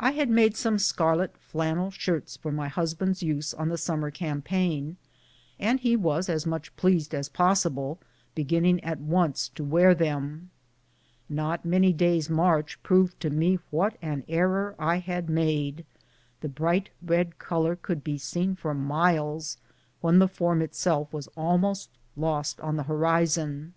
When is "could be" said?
17.76-18.18